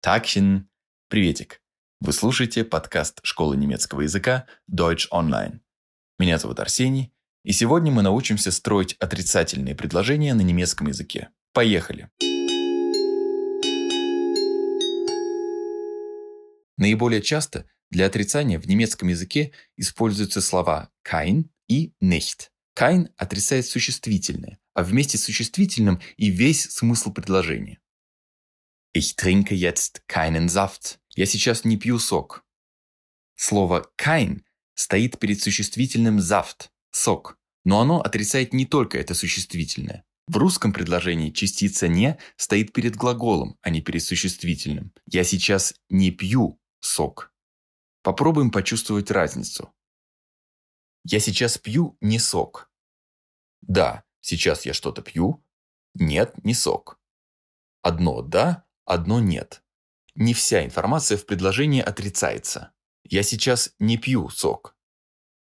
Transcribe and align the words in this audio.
Такхин. 0.00 0.68
Приветик. 1.08 1.60
Вы 2.00 2.12
слушаете 2.12 2.64
подкаст 2.64 3.18
школы 3.24 3.56
немецкого 3.56 4.02
языка 4.02 4.46
Deutsch 4.70 5.08
Online. 5.12 5.58
Меня 6.20 6.38
зовут 6.38 6.60
Арсений, 6.60 7.12
и 7.42 7.50
сегодня 7.50 7.90
мы 7.90 8.02
научимся 8.02 8.52
строить 8.52 8.94
отрицательные 9.00 9.74
предложения 9.74 10.34
на 10.34 10.42
немецком 10.42 10.86
языке. 10.86 11.30
Поехали! 11.52 12.10
Наиболее 16.76 17.20
часто 17.20 17.68
для 17.90 18.06
отрицания 18.06 18.60
в 18.60 18.68
немецком 18.68 19.08
языке 19.08 19.50
используются 19.76 20.40
слова 20.40 20.90
kein 21.04 21.46
и 21.66 21.92
nicht. 22.00 22.50
Kein 22.78 23.08
отрицает 23.16 23.66
существительное, 23.66 24.60
а 24.74 24.84
вместе 24.84 25.18
с 25.18 25.24
существительным 25.24 26.00
и 26.16 26.30
весь 26.30 26.70
смысл 26.70 27.12
предложения. 27.12 27.80
Ich 28.98 29.14
trinke 29.14 29.54
jetzt 29.54 30.08
keinen 30.08 30.48
Saft. 30.48 30.98
Я 31.14 31.24
сейчас 31.24 31.64
не 31.64 31.76
пью 31.76 32.00
сок. 32.00 32.44
Слово 33.36 33.88
kein 33.96 34.42
стоит 34.74 35.20
перед 35.20 35.40
существительным 35.40 36.18
Saft– 36.18 36.70
сок, 36.90 37.38
но 37.62 37.80
оно 37.80 38.00
отрицает 38.00 38.52
не 38.52 38.66
только 38.66 38.98
это 38.98 39.14
существительное. 39.14 40.04
В 40.26 40.36
русском 40.36 40.72
предложении 40.72 41.30
частица 41.30 41.86
«не» 41.86 42.18
стоит 42.36 42.72
перед 42.72 42.96
глаголом, 42.96 43.56
а 43.62 43.70
не 43.70 43.82
перед 43.82 44.02
существительным. 44.02 44.92
Я 45.06 45.22
сейчас 45.22 45.76
не 45.88 46.10
пью 46.10 46.60
сок. 46.80 47.32
Попробуем 48.02 48.50
почувствовать 48.50 49.12
разницу. 49.12 49.72
Я 51.04 51.20
сейчас 51.20 51.56
пью 51.56 51.96
не 52.00 52.18
сок. 52.18 52.68
Да, 53.60 54.02
сейчас 54.20 54.66
я 54.66 54.74
что-то 54.74 55.02
пью. 55.02 55.44
Нет, 55.94 56.34
не 56.42 56.52
сок. 56.52 56.98
Одно 57.80 58.22
«да», 58.22 58.67
одно 58.88 59.20
«нет». 59.20 59.62
Не 60.14 60.34
вся 60.34 60.64
информация 60.64 61.16
в 61.16 61.26
предложении 61.26 61.80
отрицается. 61.80 62.72
Я 63.04 63.22
сейчас 63.22 63.72
не 63.78 63.96
пью 63.96 64.28
сок. 64.30 64.76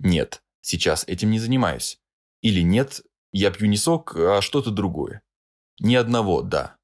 Нет, 0.00 0.42
сейчас 0.60 1.04
этим 1.06 1.30
не 1.30 1.38
занимаюсь. 1.38 2.00
Или 2.40 2.62
нет, 2.62 3.02
я 3.32 3.50
пью 3.50 3.68
не 3.68 3.76
сок, 3.76 4.16
а 4.16 4.40
что-то 4.42 4.70
другое. 4.70 5.22
Ни 5.78 5.94
одного 5.94 6.42
«да». 6.42 6.78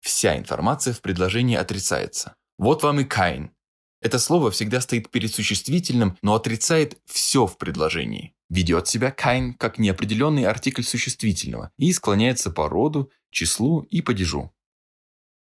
Вся 0.00 0.36
информация 0.36 0.92
в 0.92 1.00
предложении 1.00 1.56
отрицается. 1.56 2.34
Вот 2.58 2.82
вам 2.82 3.00
и 3.00 3.04
Каин. 3.04 3.52
Это 4.00 4.18
слово 4.18 4.50
всегда 4.50 4.80
стоит 4.80 5.10
перед 5.10 5.32
существительным, 5.32 6.18
но 6.22 6.34
отрицает 6.34 7.00
все 7.06 7.46
в 7.46 7.56
предложении. 7.56 8.34
Ведет 8.50 8.88
себя 8.88 9.12
Каин 9.12 9.54
как 9.54 9.78
неопределенный 9.78 10.44
артикль 10.44 10.82
существительного 10.82 11.70
и 11.78 11.92
склоняется 11.92 12.50
по 12.50 12.68
роду, 12.68 13.10
числу 13.30 13.82
и 13.82 14.02
падежу. 14.02 14.52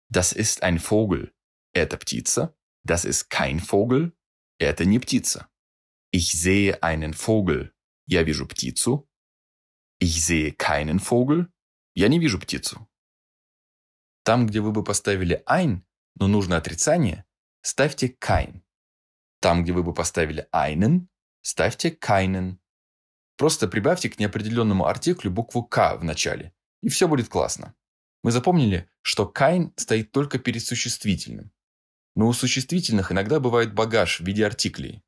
Das 0.10 0.34
ist 0.34 0.64
ein 0.64 0.80
Vogel. 0.80 1.34
Это 1.74 1.98
птица. 1.98 2.56
Das 2.84 3.06
ist 3.06 3.30
kein 3.30 3.60
Vogel. 3.60 4.14
Это 4.60 4.86
не 4.86 5.00
птица. 5.00 5.50
Ich 6.12 6.32
sehe 6.32 6.82
einen 6.82 7.14
Vogel. 7.14 7.74
Я 8.08 8.24
вижу 8.24 8.48
птицу. 8.48 9.08
Ich 10.00 10.24
sehe 10.24 10.52
keinen 10.52 11.00
Vogel. 11.00 11.48
Я 11.96 12.08
не 12.08 12.20
вижу 12.20 12.40
птицу. 12.40 12.88
Там, 14.24 14.48
где 14.48 14.60
вы 14.60 14.72
бы 14.72 14.84
поставили 14.84 15.44
ein, 15.48 15.84
но 16.16 16.28
нужно 16.28 16.58
отрицание, 16.58 17.26
ставьте 17.62 18.08
kein. 18.08 18.64
Там, 19.40 19.64
где 19.64 19.72
вы 19.72 19.84
бы 19.84 19.94
поставили 19.94 20.48
einen, 20.52 21.08
ставьте 21.42 21.92
keinen. 21.92 22.58
Просто 23.38 23.68
прибавьте 23.68 24.10
к 24.10 24.18
неопределенному 24.18 24.86
артиклю 24.86 25.30
букву 25.30 25.64
«к» 25.64 25.98
в 25.98 26.04
начале, 26.04 26.54
и 26.82 26.90
все 26.90 27.08
будет 27.08 27.30
классно. 27.30 27.76
Мы 28.26 28.32
запомнили, 28.32 28.90
что 29.04 29.32
kein 29.32 29.72
стоит 29.78 30.12
только 30.12 30.40
перед 30.40 30.66
существительным. 30.66 31.52
Но 32.16 32.28
у 32.28 32.34
существительных 32.34 33.12
иногда 33.12 33.40
бывает 33.40 33.76
багаж 33.76 34.20
в 34.20 34.26
виде 34.26 34.44
артиклей. 34.44 35.04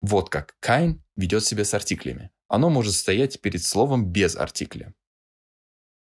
Вот 0.00 0.30
как 0.30 0.56
kein 0.62 1.00
ведет 1.16 1.44
себя 1.44 1.64
с 1.64 1.74
артиклями. 1.74 2.30
Оно 2.46 2.70
может 2.70 2.94
стоять 2.94 3.40
перед 3.40 3.64
словом 3.64 4.12
без 4.12 4.36
артикля. 4.36 4.94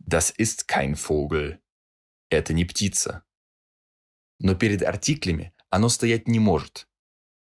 Das 0.04 0.34
ist 0.36 0.66
kein 0.66 0.96
Vogel. 0.96 1.60
Это 2.30 2.52
не 2.52 2.64
птица 2.64 3.24
но 4.42 4.56
перед 4.56 4.82
артиклями 4.82 5.54
оно 5.70 5.88
стоять 5.88 6.28
не 6.28 6.40
может. 6.40 6.88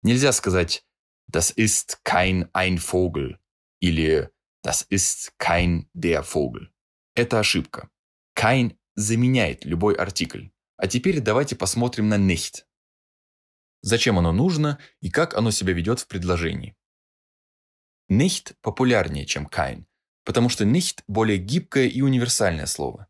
Нельзя 0.03 0.31
сказать 0.31 0.85
«Das 1.29 1.51
ist 1.55 2.03
kein 2.05 2.49
ein 2.53 2.77
Vogel» 2.77 3.39
или 3.81 4.29
«Das 4.63 4.85
ist 4.89 5.33
kein 5.39 5.89
der 5.93 6.23
Vogel». 6.23 6.67
Это 7.15 7.39
ошибка. 7.39 7.89
Kein 8.37 8.77
заменяет 8.95 9.65
любой 9.65 9.95
артикль. 9.95 10.47
А 10.77 10.87
теперь 10.87 11.19
давайте 11.21 11.55
посмотрим 11.55 12.09
на 12.09 12.15
nicht. 12.15 12.63
Зачем 13.81 14.17
оно 14.17 14.31
нужно 14.31 14.79
и 15.01 15.09
как 15.09 15.33
оно 15.35 15.51
себя 15.51 15.73
ведет 15.73 15.99
в 15.99 16.07
предложении. 16.07 16.75
Nicht 18.09 18.55
популярнее, 18.61 19.25
чем 19.25 19.47
kein, 19.47 19.85
потому 20.23 20.49
что 20.49 20.63
nicht 20.65 21.03
более 21.07 21.37
гибкое 21.37 21.87
и 21.87 22.01
универсальное 22.01 22.65
слово. 22.65 23.07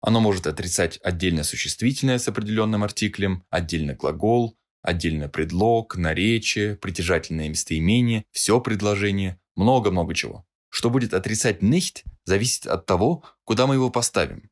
Оно 0.00 0.20
может 0.20 0.46
отрицать 0.46 0.98
отдельно 1.02 1.44
существительное 1.44 2.18
с 2.18 2.28
определенным 2.28 2.82
артиклем, 2.82 3.44
отдельно 3.50 3.94
глагол, 3.94 4.58
отдельно 4.82 5.28
предлог, 5.28 5.96
наречие, 5.96 6.76
притяжательное 6.76 7.48
местоимение, 7.48 8.24
все 8.32 8.60
предложение, 8.60 9.40
много-много 9.54 10.14
чего. 10.14 10.44
Что 10.68 10.90
будет 10.90 11.14
отрицать 11.14 11.62
nicht, 11.62 12.04
зависит 12.24 12.66
от 12.66 12.84
того, 12.86 13.24
куда 13.44 13.66
мы 13.66 13.76
его 13.76 13.90
поставим. 13.90 14.50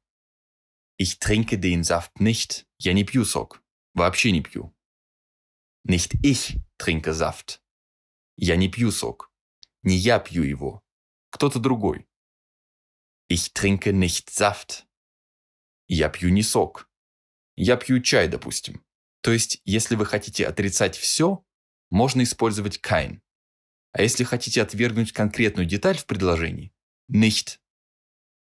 Ich 1.03 1.19
trinke 1.19 1.59
den 1.59 1.83
Saft 1.83 2.21
nicht. 2.21 2.67
Я 2.77 2.93
не 2.93 3.05
пью 3.05 3.25
сок. 3.25 3.63
Вообще 3.95 4.33
не 4.33 4.43
пью. 4.43 4.77
Nicht 5.83 6.19
ich 6.23 6.59
trinke 6.77 7.15
Saft. 7.15 7.63
Я 8.37 8.57
не 8.57 8.69
пью 8.69 8.91
сок. 8.91 9.33
Не 9.83 9.97
я 9.97 10.19
пью 10.19 10.43
его. 10.43 10.83
Кто-то 11.31 11.59
другой. 11.59 12.07
Ich 13.31 13.55
trinke 13.55 13.95
nicht 13.95 14.29
Saft. 14.29 14.85
Я 15.89 16.11
пью 16.11 16.29
не 16.29 16.43
сок. 16.43 16.91
Я 17.57 17.79
пью 17.79 18.03
чай, 18.03 18.29
допустим. 18.29 18.85
То 19.23 19.33
есть, 19.33 19.63
если 19.65 19.97
вы 19.97 20.05
хотите 20.05 20.47
отрицать 20.47 20.99
все, 20.99 21.43
можно 21.89 22.23
использовать 22.23 22.79
kein. 22.79 23.23
А 23.93 24.03
если 24.03 24.25
хотите 24.25 24.61
отвергнуть 24.61 25.13
конкретную 25.13 25.67
деталь 25.67 25.97
в 25.97 26.05
предложении– 26.05 26.75
nicht. 27.11 27.59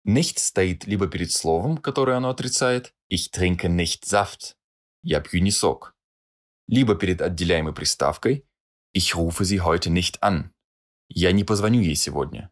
Nicht 0.06 0.40
стоит 0.40 0.86
либо 0.86 1.08
перед 1.08 1.32
словом, 1.32 1.78
которое 1.78 2.18
оно 2.18 2.30
отрицает– 2.30 2.94
ich 3.12 3.32
trinke 3.32 3.68
nicht 3.68 4.04
Saft– 4.04 4.56
я 5.04 5.22
пью 5.22 5.42
не 5.42 5.52
сок. 5.52 5.96
Либо 6.68 6.96
перед 6.96 7.22
отделяемой 7.22 7.74
приставкой– 7.74 8.46
ich 8.96 9.16
rufe 9.16 9.44
sie 9.44 9.62
heute 9.62 9.90
nicht 9.90 10.20
an– 10.22 10.52
я 11.10 11.32
не 11.32 11.44
позвоню 11.44 11.82
ей 11.82 11.96
сегодня. 11.96 12.52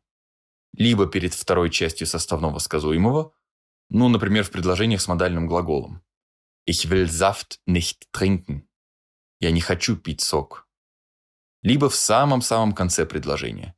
Либо 0.74 1.08
перед 1.08 1.34
второй 1.34 1.70
частью 1.70 2.08
составного 2.08 2.60
сказуемого 2.60 3.34
ну, 3.94 4.08
например, 4.08 4.46
в 4.46 4.52
предложениях 4.52 5.02
с 5.02 5.08
модальным 5.10 5.48
глаголом. 5.48 6.02
Ich 6.66 6.90
will 6.90 7.08
Saft 7.08 7.60
nicht 7.68 8.08
trinken. 8.14 8.62
Я 9.42 9.52
не 9.52 9.60
хочу 9.60 9.98
пить 9.98 10.22
сок. 10.22 10.66
Либо 11.62 11.90
в 11.90 11.96
самом-самом 11.96 12.72
конце 12.72 13.06
предложения. 13.06 13.76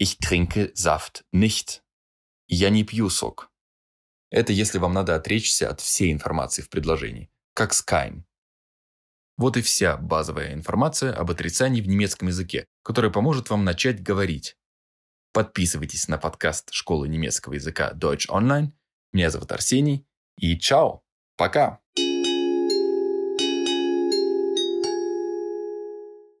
Ich 0.00 0.18
trinke 0.20 0.72
Saft 0.74 1.24
nicht. 1.34 1.82
Я 2.48 2.70
не 2.70 2.84
пью 2.84 3.10
сок. 3.10 3.50
Это 4.30 4.52
если 4.52 4.78
вам 4.78 4.92
надо 4.92 5.14
отречься 5.14 5.70
от 5.70 5.80
всей 5.80 6.12
информации 6.12 6.62
в 6.62 6.68
предложении, 6.68 7.30
как 7.54 7.72
с 7.72 7.84
kein. 7.86 8.24
Вот 9.36 9.56
и 9.56 9.62
вся 9.62 9.96
базовая 9.96 10.52
информация 10.52 11.14
об 11.14 11.30
отрицании 11.30 11.80
в 11.80 11.88
немецком 11.88 12.28
языке, 12.28 12.66
которая 12.82 13.12
поможет 13.12 13.50
вам 13.50 13.64
начать 13.64 14.02
говорить. 14.02 14.56
Подписывайтесь 15.32 16.08
на 16.08 16.18
подкаст 16.18 16.72
школы 16.72 17.08
немецкого 17.08 17.54
языка 17.54 17.92
Deutsch 17.94 18.28
Online 18.28 18.72
меня 19.12 19.30
зовут 19.30 19.52
Арсений. 19.52 20.06
И 20.36 20.58
чао. 20.58 21.02
Пока. 21.36 21.80